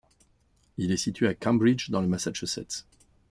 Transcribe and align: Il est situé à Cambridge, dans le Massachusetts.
Il 0.79 0.91
est 0.91 0.97
situé 0.97 1.27
à 1.27 1.35
Cambridge, 1.35 1.91
dans 1.91 2.01
le 2.01 2.07
Massachusetts. 2.07 2.87